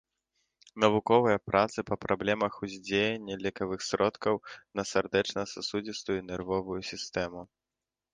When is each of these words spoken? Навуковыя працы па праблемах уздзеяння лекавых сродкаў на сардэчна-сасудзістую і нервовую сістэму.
Навуковыя 0.83 1.41
працы 1.49 1.79
па 1.89 1.95
праблемах 2.05 2.53
уздзеяння 2.67 3.35
лекавых 3.47 3.79
сродкаў 3.89 4.35
на 4.79 4.83
сардэчна-сасудзістую 4.93 6.17
і 6.19 6.25
нервовую 6.31 6.79
сістэму. 6.93 7.41